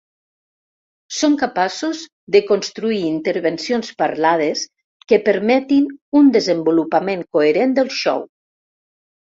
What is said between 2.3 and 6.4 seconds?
de construir intervencions parlades que permetin un